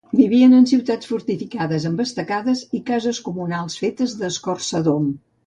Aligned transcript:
Vivien 0.19 0.53
en 0.59 0.63
ciutats 0.69 1.09
fortificades 1.11 1.85
amb 1.89 2.01
estacades 2.05 2.65
i 2.79 2.81
cases 2.89 3.21
comunals 3.29 3.79
fetes 3.85 4.19
d'escorça 4.25 4.85
d'om. 4.91 5.09